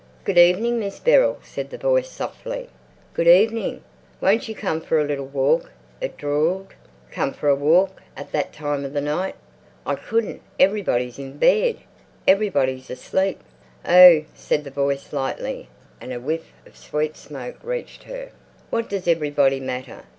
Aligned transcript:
"Good 0.23 0.39
evening, 0.39 0.79
Miss 0.79 0.97
Beryl," 0.97 1.37
said 1.43 1.69
the 1.69 1.77
voice 1.77 2.09
softly. 2.09 2.69
"Good 3.13 3.27
evening." 3.27 3.83
"Won't 4.19 4.49
you 4.49 4.55
come 4.55 4.81
for 4.81 4.99
a 4.99 5.03
little 5.03 5.27
walk?" 5.27 5.69
it 6.01 6.17
drawled. 6.17 6.73
Come 7.11 7.33
for 7.33 7.49
a 7.49 7.55
walk—at 7.55 8.31
that 8.31 8.51
time 8.51 8.83
of 8.83 8.93
night! 8.93 9.35
"I 9.85 9.93
couldn't. 9.93 10.41
Everybody's 10.59 11.19
in 11.19 11.37
bed. 11.37 11.77
Everybody's 12.27 12.89
asleep." 12.89 13.41
"Oh," 13.85 14.25
said 14.33 14.63
the 14.63 14.71
voice 14.71 15.13
lightly, 15.13 15.69
and 16.01 16.11
a 16.11 16.19
whiff 16.19 16.51
of 16.65 16.75
sweet 16.77 17.15
smoke 17.15 17.57
reached 17.61 18.05
her. 18.05 18.31
"What 18.71 18.89
does 18.89 19.07
everybody 19.07 19.59
matter? 19.59 20.05